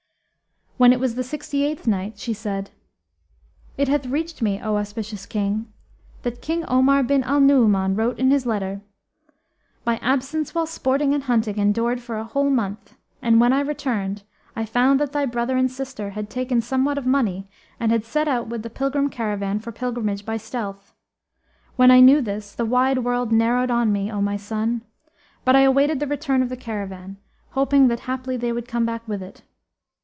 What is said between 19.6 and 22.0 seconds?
pilgrimage by stealth. When I